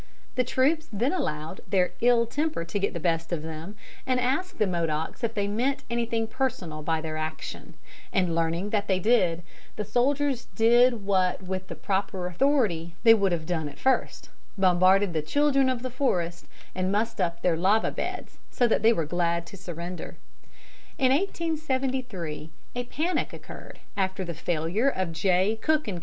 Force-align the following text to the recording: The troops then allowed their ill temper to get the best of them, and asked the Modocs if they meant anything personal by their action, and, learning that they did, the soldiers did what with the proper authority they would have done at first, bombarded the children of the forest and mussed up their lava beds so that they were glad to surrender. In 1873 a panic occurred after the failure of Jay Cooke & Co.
The 0.33 0.43
troops 0.43 0.89
then 0.91 1.13
allowed 1.13 1.61
their 1.67 1.91
ill 2.01 2.25
temper 2.25 2.65
to 2.65 2.79
get 2.79 2.93
the 2.95 2.99
best 2.99 3.31
of 3.31 3.43
them, 3.43 3.75
and 4.07 4.19
asked 4.19 4.57
the 4.57 4.65
Modocs 4.65 5.23
if 5.23 5.35
they 5.35 5.47
meant 5.47 5.83
anything 5.91 6.25
personal 6.25 6.81
by 6.81 7.01
their 7.01 7.17
action, 7.17 7.75
and, 8.11 8.33
learning 8.33 8.71
that 8.71 8.87
they 8.87 8.97
did, 8.97 9.43
the 9.75 9.85
soldiers 9.85 10.47
did 10.55 11.05
what 11.05 11.43
with 11.43 11.67
the 11.67 11.75
proper 11.75 12.25
authority 12.25 12.95
they 13.03 13.13
would 13.13 13.31
have 13.31 13.45
done 13.45 13.69
at 13.69 13.77
first, 13.77 14.29
bombarded 14.57 15.13
the 15.13 15.21
children 15.21 15.69
of 15.69 15.83
the 15.83 15.91
forest 15.91 16.47
and 16.73 16.91
mussed 16.91 17.21
up 17.21 17.43
their 17.43 17.55
lava 17.55 17.91
beds 17.91 18.39
so 18.49 18.67
that 18.67 18.81
they 18.81 18.91
were 18.93 19.05
glad 19.05 19.45
to 19.45 19.55
surrender. 19.55 20.17
In 20.97 21.11
1873 21.11 22.49
a 22.73 22.85
panic 22.85 23.33
occurred 23.33 23.77
after 23.95 24.25
the 24.25 24.33
failure 24.33 24.89
of 24.89 25.11
Jay 25.11 25.59
Cooke 25.61 25.83
& 25.85 25.85
Co. 25.85 25.99